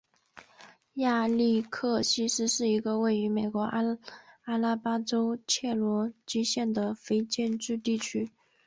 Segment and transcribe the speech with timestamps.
[0.95, 3.83] 亚历克西斯是一个位于美国阿
[4.57, 8.31] 拉巴马州切罗基县的非建制地区。